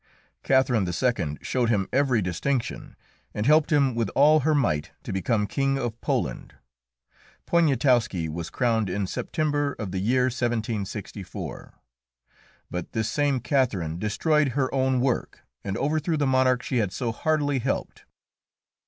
[0.41, 1.37] Catherine II.
[1.43, 2.95] showed him every distinction,
[3.35, 6.55] and helped him with all her might to become King of Poland.
[7.45, 11.75] Poniatowski was crowned in September of the year 1764.
[12.71, 17.11] But this same Catherine destroyed her own work and overthrew the monarch she had so
[17.11, 18.05] heartily helped.